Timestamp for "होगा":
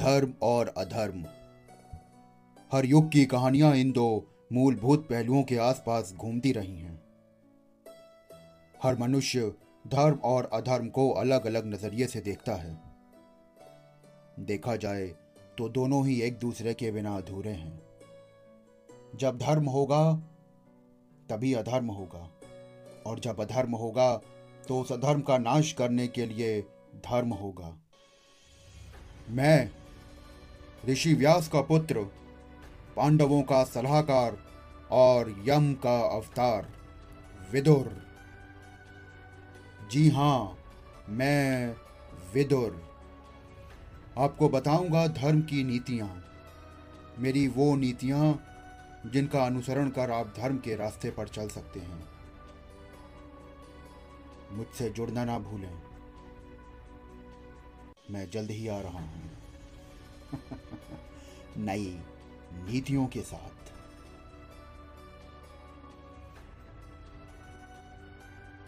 19.64-20.12, 21.90-22.30, 23.74-24.14, 27.32-27.76